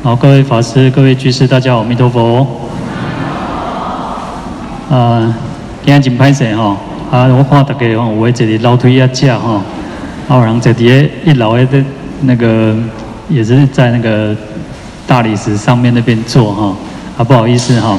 [0.00, 2.46] 好，各位法师、各位居士，大家好，阿弥陀佛。
[4.88, 5.34] 啊，
[5.84, 6.76] 今天真歹势哈，
[7.10, 9.60] 啊，我看大家吼，有的一个楼梯啊架哈，
[10.28, 11.84] 啊，有人坐伫一楼的
[12.22, 12.76] 那个，
[13.28, 14.36] 也是在那个
[15.04, 16.76] 大理石上面那边坐哈，
[17.18, 17.98] 啊，不好意思哈，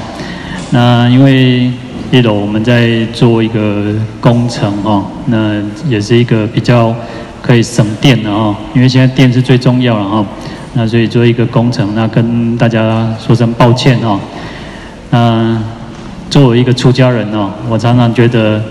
[0.71, 1.69] 那因为
[2.11, 6.95] 一楼我们在做一个工程哈，那也是一个比较。
[7.41, 10.25] 可以省电的哦，因为现在电是最重要了哈。
[10.79, 14.17] 那所以做一个工程，那跟大家说声抱歉哦。
[15.09, 15.61] 那
[16.29, 18.61] 作为一个出家人哦，我常常觉得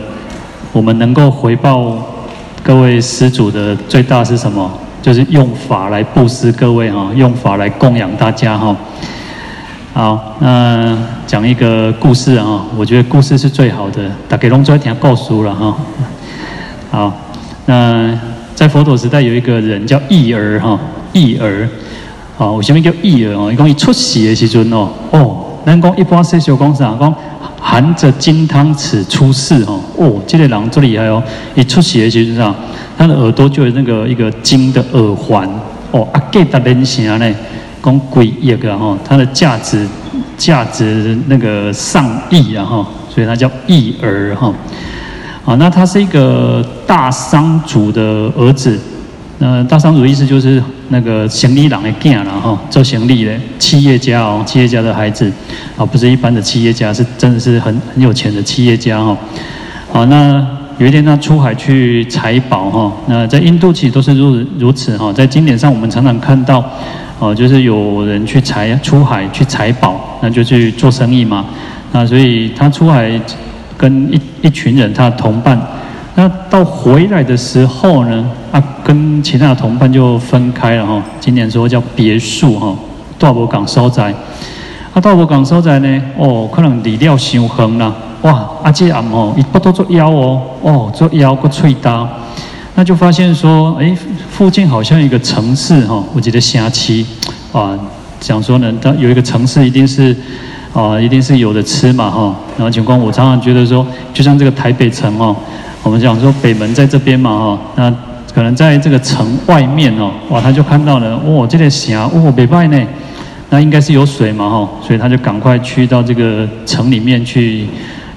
[0.72, 2.02] 我们能够回报
[2.62, 4.70] 各位施主的最大是什么？
[5.02, 8.74] 就是用法来布施各位哈，用法来供养大家哈。
[9.92, 10.96] 好，那
[11.26, 15.76] 讲一个故事啊，我觉得故事是最好的，大家拢做听告诉了哈。
[16.90, 17.12] 好，
[17.66, 18.18] 那。
[18.58, 20.76] 在佛陀时代，有一个人叫义儿哈，
[21.12, 21.68] 义儿，
[22.38, 23.50] 啊，为什么叫羿儿哦？
[23.52, 25.36] 伊讲伊出世的时阵哦，哦，
[25.66, 26.96] 咱讲一般说小讲啥？
[26.98, 27.14] 讲
[27.60, 31.20] 含着金汤匙出世哦，哦，这个人最厉害哦，
[31.56, 32.54] 一出世的时阵上，
[32.96, 35.48] 他的耳朵就有那个一个金的耳环，
[35.90, 37.34] 哦，啊，给他人啥呢？
[37.82, 39.86] 讲贵一个哈，它的价值
[40.36, 44.52] 价值那个上亿啊哈，所以他叫羿儿哈。
[45.44, 48.02] 啊，那他是一个大商主的
[48.36, 48.78] 儿子，
[49.38, 55.30] 呃，大商主的意思就是那个行李郎的囝了哈，做行李的企业家哦，企业家的孩子，
[55.76, 59.16] 啊，不是一般的企业家，是真的是很很有钱的企业家哈。
[59.92, 60.46] 好，那
[60.78, 66.64] 有一天他出海去采宝哈，那在印度其实都是如如此哈，在经典上我们常常看到，
[67.18, 71.44] 哦，就是有人去采出海去采宝，那就去做生意嘛，
[71.92, 73.20] 那所以他出海。
[73.80, 75.56] 跟一一群人，他的同伴，
[76.18, 81.00] 那到回来的时候呢，啊，跟其他的同伴就分开了哈。
[81.20, 82.74] 今年说叫别墅哈，
[83.16, 84.12] 大无共所在。
[84.92, 88.32] 啊，大无共所在呢，哦，可能离了太远了，哇，
[88.64, 92.08] 啊，这暗哦，一不都做腰哦，哦，做腰个脆搭，
[92.74, 93.96] 那就发现说，哎，
[94.28, 97.06] 附近好像一个城市哈，我记得下期
[97.52, 97.78] 啊，
[98.20, 100.16] 想说呢，它有一个城市一定是。
[100.74, 102.32] 啊，一定是有的吃嘛，哈。
[102.56, 105.34] 然后情况，我常常觉得说，就像这个台北城哦，
[105.82, 107.58] 我们讲说北门在这边嘛，哈。
[107.76, 107.94] 那
[108.34, 112.80] 可能在这个城外面哦，哇，他就看到了，哦，这个峡，哦，北外呢，
[113.50, 114.68] 那应该是有水嘛，哈。
[114.82, 117.66] 所以他就赶快去到这个城里面去，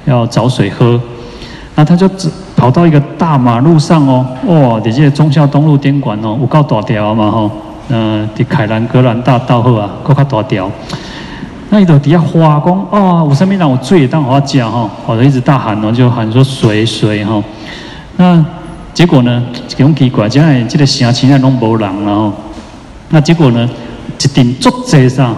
[0.06, 1.00] 要找水喝。
[1.76, 7.50] 那他就只跑到一个大马路上哦，哇，这些忠孝东路店馆哦，有够大条嘛，哈。
[7.94, 10.70] 嗯，的凯兰格兰大道后啊，够较大条。
[11.74, 13.24] 那一头底下花光啊！
[13.24, 17.42] 我身边让我醉，当我讲哈，我就一直大喊哦，就喊说水水哈。
[18.18, 18.46] 那
[18.94, 19.42] 结果呢，
[19.78, 22.34] 很奇怪，现在这个城市内拢无人了哈。
[23.08, 23.70] 那结果呢，
[24.20, 25.34] 一顶竹子上，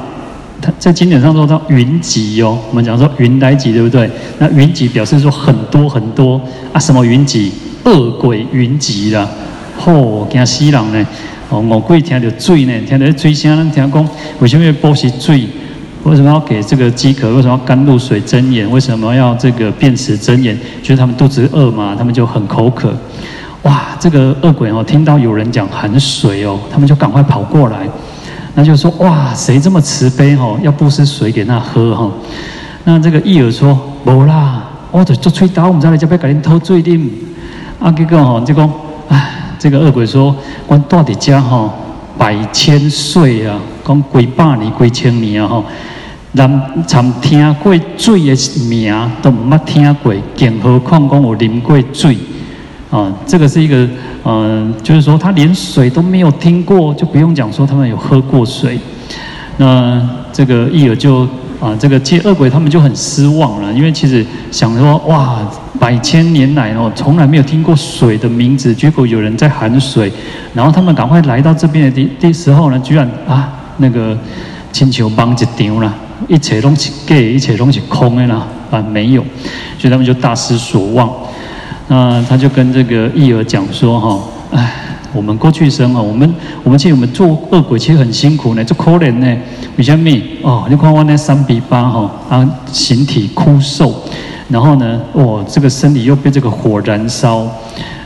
[0.60, 2.58] 它在经典上说叫云集哦。
[2.72, 4.10] 我们讲说云来集，对不对？
[4.40, 6.42] 那云集表示说很多很多
[6.74, 7.52] 啊，什么云集？
[7.84, 9.30] 恶鬼云集啦！
[9.78, 11.08] 吼，惊死人呢！
[11.50, 15.48] 哦，恶鬼听到水呢，听到水声，听讲为什么要补习水？
[16.04, 17.34] 为什么要给这个饥渴？
[17.34, 18.70] 为什么要甘露水真言？
[18.70, 20.58] 为什么要这个辩持真言？
[20.82, 22.94] 就是他们肚子饿嘛，他们就很口渴。
[23.62, 27.88] 哇，这个恶鬼哦，听到有人讲含水哦，他们就赶快跑过来，
[28.54, 32.12] 那就说哇，谁这么慈悲哦，要布施水给他喝哈？
[32.84, 34.62] 那这个羿儿说无啦，
[34.92, 37.00] 我就做吹刀，我们再来这边给您偷水的。
[37.80, 38.70] 啊，结果哦，这个
[39.08, 40.36] 哎，这个恶鬼说，
[40.68, 41.74] 我到底家哈
[42.18, 45.64] 百千岁啊，讲几百年、几千年啊哈。
[46.34, 52.18] 人曾听过水的名都唔捌听过，更何况讲我淋过水
[52.90, 53.14] 啊？
[53.26, 53.76] 这个是一个
[54.24, 58.80] 嗯、呃，就是说他连水都没有听过，就不用讲说他们有喝过水。
[59.58, 60.02] 那
[60.32, 61.28] 这个羿儿就
[61.62, 65.40] 啊，这个这恶鬼他们就很失望了，因为其实想说哇，
[65.84, 70.10] 百千年来哦，从来没有听过水的名字，结果有人在喊水，
[70.54, 74.18] 然后他们赶快来到这边的的的时候呢，居然啊那个
[74.72, 75.94] 请求帮一场啦。
[76.30, 79.22] 一切东西给，一切东西空的啦，啊，没有，
[79.78, 81.12] 所以他们就大失所望。
[81.90, 84.20] 那他就跟这个义儿讲说：“哈，
[84.52, 84.74] 哎，
[85.12, 86.34] 我们过去生啊，我们
[86.64, 89.38] 我们其实我们做恶鬼其实很辛苦呢，做可怜呢。
[89.76, 90.10] 为什么？
[90.44, 93.94] 哦，你看我那三比八哈，啊，形体枯瘦，
[94.50, 97.48] 然后呢，哦，这个身体又被这个火燃烧，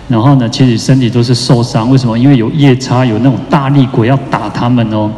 [0.08, 1.90] 然后呢，其实身体都是受伤。
[1.90, 2.18] 为什么？
[2.18, 5.10] 因为有夜叉，有那种大力鬼要打他们哦。”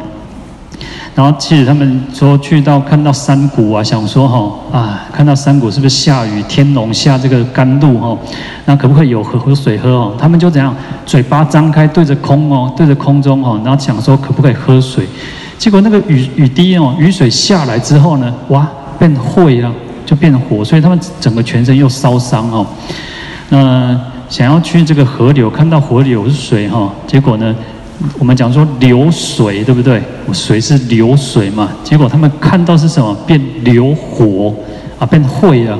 [1.12, 8.16] 然后其实他们说去到看到山谷啊，想说哈啊，看到山谷是不是下雨，天龙下这个甘露哈，
[8.64, 10.14] 那可不可以有河河水喝哦？
[10.18, 10.74] 他们就这样
[11.04, 15.04] 嘴巴张开对着空哦，对着空中哦，然后想说可不可以喝水？
[15.58, 18.66] 结果那个雨雨滴哦，雨水下来之后呢，哇，
[18.98, 19.70] 变灰了，
[20.10, 22.66] 就变火，所以他们整个全身又烧伤哦。
[23.50, 23.96] 那
[24.28, 27.54] 想要去这个河流，看到河流水哈，结果呢，
[28.18, 30.02] 我们讲说流水对不对？
[30.32, 33.16] 水是流水嘛，结果他们看到是什么？
[33.24, 34.52] 变流火
[34.98, 35.78] 啊，变灰了。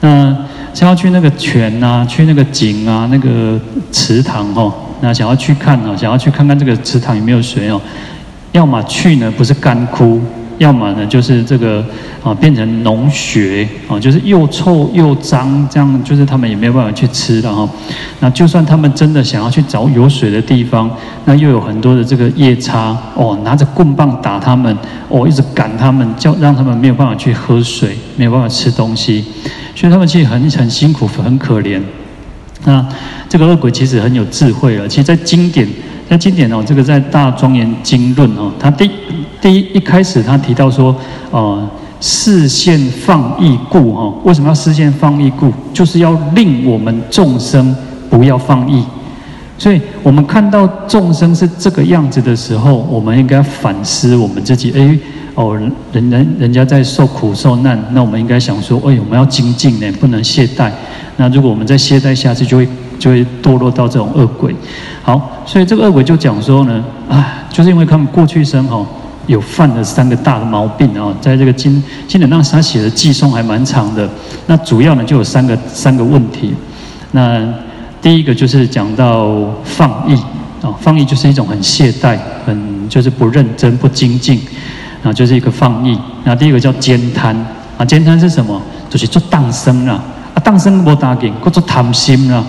[0.00, 0.34] 那
[0.72, 3.60] 想要去那个泉啊，去那个井啊，那个
[3.92, 4.72] 池塘哦，
[5.02, 7.78] 那想要去看哦，想要去看看这个池塘有没有水哦，
[8.52, 10.18] 要么去呢不是干枯，
[10.60, 11.82] 要么呢就是这个
[12.22, 17.66] 啊变成脓血啊，就是又臭又脏，这样就是他们也没有办法去吃的哈。
[18.20, 20.90] 那就算他们真的想要去找有水的地方，
[21.24, 24.76] 那又有很多的这个夜叉哦，拿着棍棒打他们
[25.08, 29.24] 哦，一直赶他们，叫让他们没有办法去喝水，没有办法吃东西。
[29.74, 31.80] 所以他们其实很很辛苦，很可怜。
[32.66, 32.86] 那
[33.30, 34.86] 这个恶鬼其实很有智慧了。
[34.86, 35.66] 其实，在经典，
[36.06, 38.90] 在经典哦，这个在《大庄严经论》哦，他第
[39.40, 40.94] 第一一开始他提到说，
[41.30, 41.68] 呃，
[42.00, 45.52] 视现放逸故哈，为什么要视现放逸故？
[45.72, 47.74] 就是要令我们众生
[48.08, 48.84] 不要放逸。
[49.56, 54.72] 所以我们看到众生是这个样子的时候，我们应该反思我们自己。
[54.72, 54.98] 哎。
[55.36, 55.56] 哦，
[55.92, 60.70] 人人人家在受苦受难，那我们应该想说，哎，我们要精进呢，不能懈怠。
[61.16, 64.54] 那如果我们再懈怠下去，就会就会堕落到这种恶鬼。
[65.02, 68.84] 好，所以这个恶鬼就讲说呢，啊，就是因为他们过去生哈
[69.30, 74.08] 有犯了三个大的毛病啊，在这个经经典上他写的寄颂还蛮长的。
[74.46, 76.52] 那主要呢就有三个三个问题。
[77.12, 77.46] 那
[78.02, 80.14] 第一个就是讲到放逸
[80.60, 84.40] 啊，放逸就是一种很懈怠，很就是不认真、不精进。
[85.02, 85.98] 啊，就是一个放逸。
[86.24, 87.34] 那第一个叫慳贪
[87.78, 88.60] 啊，慳贪是什么？
[88.90, 90.02] 就是做当生啊，
[90.34, 92.44] 啊，当生不打紧，或做贪心啦。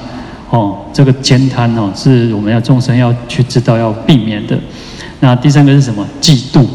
[0.49, 4.57] 哦，这个慳贪哦，是我们要众生要去知道要避免的。
[5.21, 6.05] 那第三个是什么？
[6.19, 6.65] 嫉妒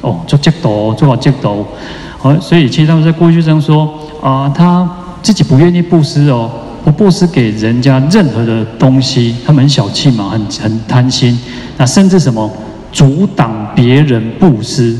[0.00, 1.64] 哦，做嫉妒，做好嫉妒。
[2.18, 3.92] 好，所以其实他们在过去生说
[4.22, 4.88] 啊，他
[5.22, 6.50] 自己不愿意布施哦，
[6.84, 11.38] 不布施给人家任何的东西，他们很小气嘛，很很贪心。
[11.76, 12.48] 那甚至什么，
[12.92, 14.96] 阻挡别人布施。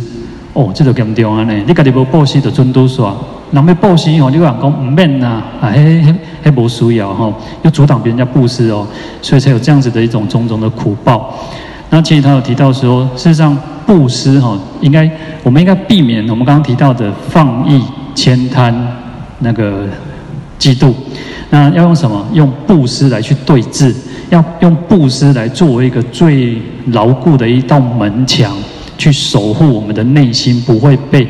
[0.54, 1.42] 哦，这个严重啊！
[1.44, 3.12] 呢，你家己无布施就准拄煞。
[3.50, 6.14] 人要布施吼，你个人讲唔免呐，啊，迄迄
[6.44, 8.86] 迄无需要吼，又阻挡别人家布施哦，
[9.20, 11.34] 所以才有这样子的一种种种的苦报。
[11.94, 13.56] 那其实他有提到说，事实上
[13.86, 15.08] 布施哈，应该
[15.44, 17.80] 我们应该避免我们刚刚提到的放逸、
[18.16, 18.74] 慳贪、
[19.38, 19.86] 那个
[20.58, 20.92] 嫉妒。
[21.50, 22.26] 那要用什么？
[22.32, 23.94] 用布施来去对治，
[24.28, 28.52] 要用布施来作为一个最牢固的一道门墙。
[28.98, 31.28] 去守护我们的内心，不会被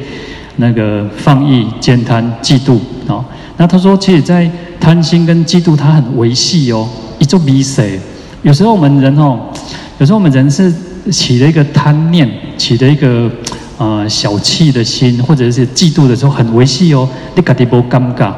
[0.56, 3.22] 那个放逸、慳贪、嫉妒啊。
[3.58, 4.50] 那他说，其实，在
[4.80, 6.88] 贪心跟嫉妒，它很维系哦，
[7.18, 8.00] 一种迷谁？
[8.44, 9.40] 有时候我们人哦，
[9.98, 10.72] 有时候我们人是
[11.10, 13.30] 起了一个贪念，起了一个
[13.78, 18.32] 呃小气的心，或者是嫉妒的时候，很维系哦，你家己不尴尬。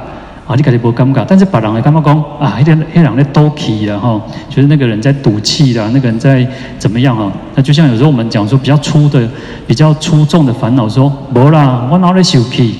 [0.47, 6.47] 啊，你感觉不尴尬，但是把人会感觉讲啊，那个那人在斗气了哈，就是那个人在赌气的，那个人在
[6.79, 7.32] 怎么样啊？
[7.56, 9.29] 那就像有时候我们讲说比较粗的、
[9.67, 12.76] 比较粗重的烦恼，说没啦，我哪里生气？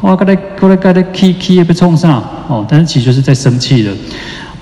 [0.00, 3.92] 我刚才过来刚才气气也被冲上哦，但是其实是在生气的，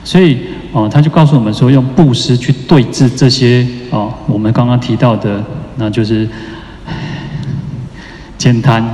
[0.03, 0.39] 所以
[0.73, 5.43] 哦，他就告诉我们说，用布施去对治这些哦，我们刚刚提到的，
[5.77, 6.29] 那就是
[8.39, 8.85] 慳贪。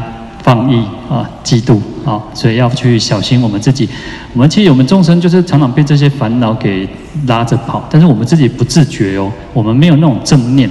[0.44, 0.76] 放逸
[1.08, 3.88] 啊，嫉妒啊，所以要去小心我们自己。
[4.34, 6.86] 我们其实我们众生就是常常被这些烦恼给
[7.26, 10.68] 拉着跑，但是我们自己不自觉哦，我们没有那种正念。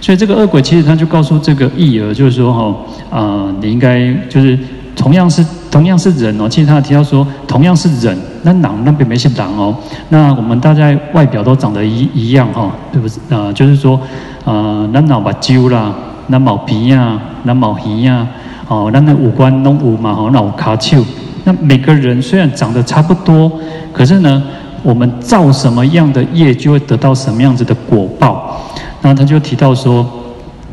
[0.00, 4.58] 所以这个恶鬼其实他就告诉这个逸儿，就是说哈，啊，你应该就是
[4.96, 9.74] 同样是同样是人哦，其实他提到说同样是人，那狼那边没些狼哦，
[10.08, 13.36] 那我们大家外表都长得一一样哈，对不对？
[13.36, 14.00] 啊，就是说
[14.44, 15.92] 啊，那脑把揪啦，
[16.28, 18.24] 那毛皮呀，那毛皮呀。
[18.68, 21.04] 哦，那那五官弄五嘛，吼，那五卡丘。
[21.42, 23.50] 那每个人虽然长得差不多，
[23.92, 24.40] 可是呢，
[24.84, 28.60] 我们造什么样的业，就会得到什么样子的果报。
[29.02, 30.08] 那他就提到说，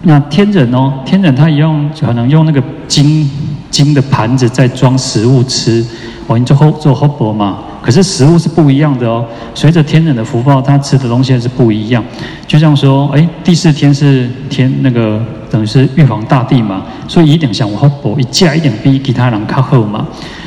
[0.03, 3.29] 那天人哦，天人他一样可能用那个金
[3.71, 5.83] 金的盘子在装食物吃，
[6.27, 7.59] 哦，你做后做后婆嘛。
[7.81, 9.25] 可是食物是不一样的哦，
[9.55, 12.03] 随着天人的福报，他吃的东西是不一样。
[12.45, 20.05] 就像说，哎，第四天是天那个等于是玉皇大帝嘛，所以一定想我补一架一点比其他人靠后嘛。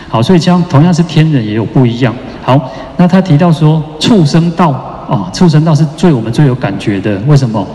[0.09, 2.15] 好，所以这样同样是天人也有不一样。
[2.41, 4.71] 好，那他提到说畜生道
[5.11, 7.19] 啊，畜生道是最我们最有感觉的。
[7.27, 7.67] 为什么？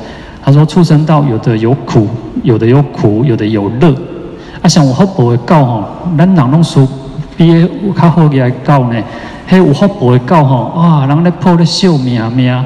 [0.42, 2.08] 他说畜生道有的有苦，
[2.44, 3.94] 有的有苦，有的有乐。
[4.62, 5.86] 啊，像有福报的狗吼，
[6.18, 6.88] 咱人拢属
[7.38, 9.04] 比较好嘅狗呢。
[9.50, 11.06] 迄有福报的狗吼，哇！
[11.06, 12.64] 人咧抱咧笑命命，啊，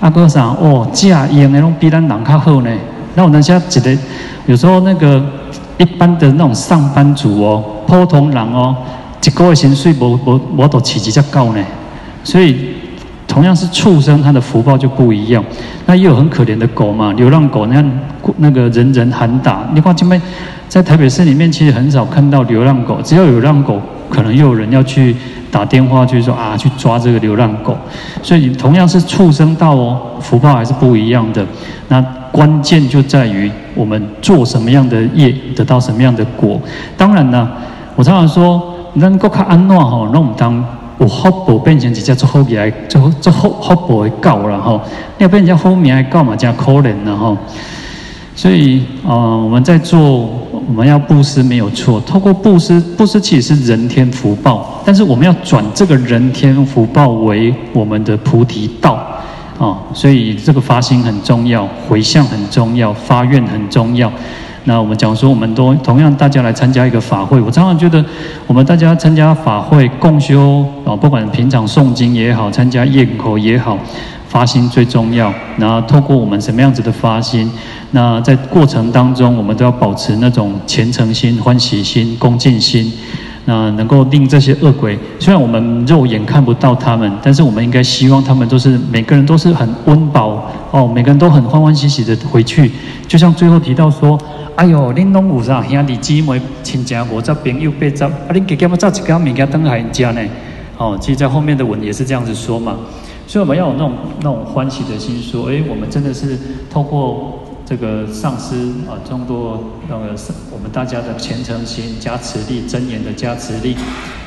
[0.00, 2.70] 啊搁啥哦，正用的拢比咱人较好呢。
[3.14, 3.98] 那我们现在觉得，
[4.46, 5.22] 有时候那个
[5.78, 8.76] 一般的那种上班族哦，普通人哦，
[9.24, 11.64] 一个月薪水无无无都起几只高呢？
[12.22, 12.74] 所以
[13.26, 15.42] 同样是畜生，他的福报就不一样。
[15.86, 17.82] 那也有很可怜的狗嘛，流浪狗，那
[18.36, 19.60] 那个人人喊打。
[19.72, 20.20] 你看这边
[20.70, 25.16] 在台北市里面，其实很少看到流浪狗，只要有流浪狗，可能又有人要去
[25.50, 27.76] 打电话去说啊，去抓这个流浪狗。
[28.22, 31.44] 所以同样是畜生道哦，福报还是不一样的。
[31.88, 32.00] 那
[32.30, 36.60] 关键就在于我们做什么样的业，得到什么样的果。
[36.96, 37.50] 当然呢，
[37.96, 38.62] 我常常说，
[38.94, 40.64] 能够看安诺哈，那我们当
[41.00, 44.80] 有福报变成一只做好命，做做好福报的狗了哈。
[45.18, 47.36] 要变成好命的狗嘛，真可怜了哈。
[48.36, 50.30] 所以啊、呃，我们在做，
[50.70, 52.00] 我们要布施没有错。
[52.02, 59.04] 透过布施，布施其实是人天福报，但是我们要转这个人天福报为我们的菩提道。
[59.58, 64.10] 哦，所以这个发心很重要，回向很重要，发愿很重要。
[64.62, 68.04] 那我们讲说，我们都同样大家来参加一个法会，我常常觉得，
[68.46, 73.76] 我们大家参加法会共修啊，不管平常诵经也好，参加焰口也好，
[74.30, 75.30] 发心最重要。
[75.56, 77.50] 那透过我们什么样子的发心，
[77.90, 82.90] 那在过程当中，我们都要保持那种虔诚心、欢喜心、恭敬心。
[83.46, 92.70] 那能够令这些恶鬼，虽然我们肉眼看不到他们，但是我们应该希望他们都是每个人都是很温饱哦，每个人都很欢欢喜喜的回去。
[93.08, 94.16] 就像最后提到说，
[94.54, 100.20] 哎呦，恁拢有啥兄弟姊妹亲戚五十朋友八十，啊，恁给他们造几个物件等来家呢？
[100.76, 102.76] 哦，其实，在后面的文也是这样子说嘛。
[103.30, 106.36] 所以我们要有那种那种欢喜的心，说，哎，我们真的是
[106.68, 107.36] 透过。
[107.70, 108.56] 这个上师
[108.90, 110.06] 啊，众多那个
[110.50, 113.76] 我们大家的虔诚心、加持力、真言的加持力，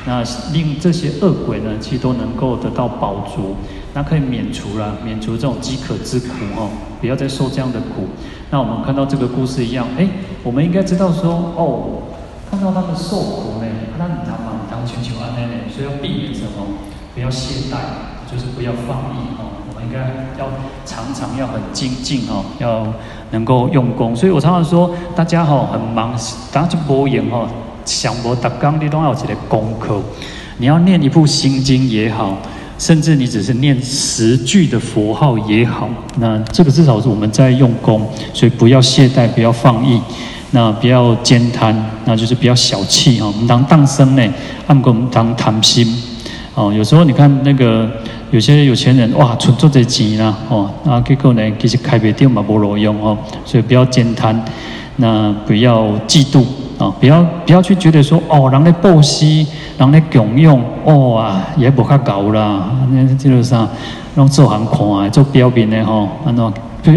[0.06, 3.54] 那令这些恶鬼呢，其实都能够得到保足，
[3.92, 6.70] 那可以免除了，免除这种饥渴之苦哦，
[7.02, 8.08] 不要再受这样的苦。
[8.48, 10.08] 那我们看到这个故事一样，哎，
[10.42, 12.00] 我们应该知道说，哦，
[12.50, 13.66] 看到他们受苦呢，
[13.98, 16.64] 那你当嘛，当全球安内内，所以要避免什么？
[17.14, 17.76] 不要懈怠，
[18.30, 19.50] 就是不要放逸哦。
[19.68, 19.98] 我们应该
[20.38, 20.48] 要
[20.84, 22.86] 常常要很精进哦，要。
[23.30, 26.16] 能够用功，所以我常常说，大家哈很忙，
[26.52, 27.48] 当去播演哈，
[27.84, 30.00] 想播达纲的都要起来功课。
[30.58, 32.38] 你要念一部心经也好，
[32.78, 35.88] 甚至你只是念十句的佛号也好，
[36.18, 40.00] 那这个至少是我们在用功，所以不要懈怠，不要放逸，
[40.52, 43.26] 那不要兼贪，那就是不要小气哈。
[43.26, 44.22] 我们当当生呢，
[44.68, 45.84] 按过我们当贪心
[46.54, 46.72] 哦。
[46.72, 47.88] 有时候你看那个。
[48.30, 54.44] 有些有钱人哇，存这些钱啦，哦，那结果呢，其实开别店嘛无路用哦，所以不要慳贪，
[54.96, 56.42] 那不要嫉妒
[56.76, 59.46] 啊，不要不要去觉得说哦，人咧布施，
[59.78, 63.68] 人咧供养，哦啊，也无较高啦，那这个啥，
[64.16, 66.52] 让做行看啊，做标兵的吼，安怎？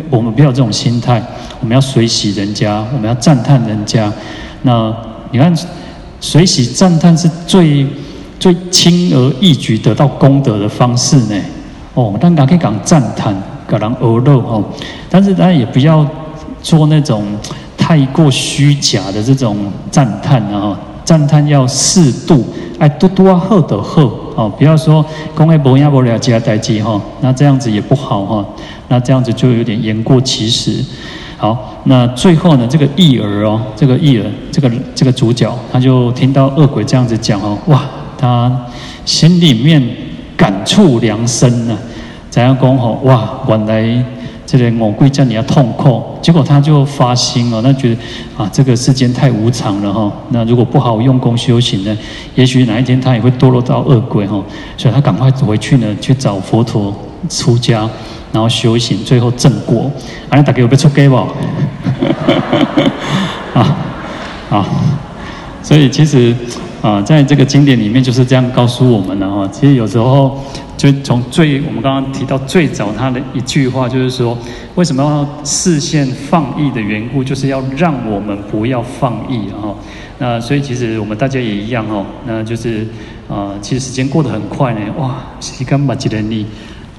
[0.10, 1.22] 我们不要这种心态，
[1.60, 4.12] 我们要随喜人家，我们要赞叹人家。
[4.64, 4.92] 那
[5.30, 5.56] 你看，
[6.20, 7.86] 随喜赞叹是最。
[8.40, 11.36] 最轻而易举得到功德的方式呢？
[11.94, 13.36] 哦，但大家可以讲赞叹，
[13.68, 14.64] 给人鹅肉哦。
[15.10, 16.06] 但是大家也不要
[16.62, 17.26] 做那种
[17.78, 19.58] 太过虚假的这种
[19.90, 20.78] 赞叹啊！
[21.04, 22.46] 赞叹要适度，
[22.78, 24.02] 哎，多多啊，好的好
[24.36, 25.04] 哦，不要说
[25.34, 28.46] 公爱博亚博了加代际哈，那这样子也不好哈，
[28.90, 30.84] 那这样子就有点言过其实。
[31.38, 37.84] 好，那最后呢，这个义儿哦，这个义儿，这个这个主角，他就听到恶鬼这样子讲哦，哇！
[38.18, 38.52] 他
[39.06, 39.82] 心里面
[40.36, 41.78] 感触良深呢，
[42.30, 43.00] 怎样讲吼？
[43.04, 44.06] 哇，原来
[44.46, 47.98] 这个饿鬼叫你要痛苦，结果他就发心了，那觉得
[48.38, 50.12] 啊，这个世间太无常了哈。
[50.30, 51.98] 那如果不好用功修行呢，
[52.36, 54.42] 也许哪一天他也会堕落到恶鬼哈。
[54.78, 56.94] 所以他赶快回去呢，去找佛陀
[57.30, 57.90] 出家，
[58.32, 59.92] 然后修行，最后正果。
[60.30, 61.16] 啊，大家有没有出家不？
[63.58, 63.78] 啊
[64.50, 64.66] 啊，
[65.64, 66.36] 所以其实。
[66.82, 69.48] 啊，在这个经典里面就是这样告诉我们的哈。
[69.52, 70.40] 其实有时候
[70.78, 74.38] 就从最我们刚刚提到最早他的一句话，就是说
[74.76, 79.74] 为什么要视线放逸的缘故，就是要让我们不要放逸哈。
[80.20, 82.06] 那所以其实我们大家也一样哈。
[82.28, 82.88] 那就是
[83.28, 84.80] 啊，其实时间过得很快呢。
[85.00, 86.46] 哇，时间嘛，几年里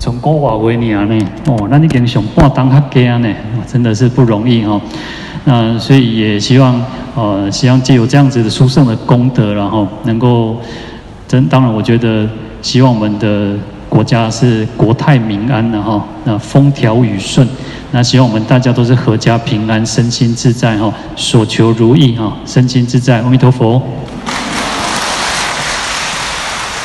[0.00, 1.26] 从高瓦为年呢。
[1.47, 3.32] 哦，那你给你想半当他家呢，
[3.66, 4.80] 真的是不容易哈。
[5.45, 6.83] 那所以也希望。
[7.16, 10.57] 呃，希望借有这样子的殊胜的功德，然后能够
[11.26, 12.28] 真当然，我觉得
[12.62, 13.57] 希望我们的
[13.88, 17.45] 国家是国泰民安的哈，那风调雨顺，
[17.90, 23.83] 那希望我们大家都是阖家平安，身心自在哈，所求如意哈，身心自在，阿弥陀佛。